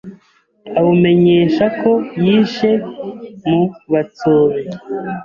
[0.77, 1.91] awumenyesha ko
[2.23, 2.71] yishe
[3.47, 3.61] mu
[3.91, 4.61] Batsobe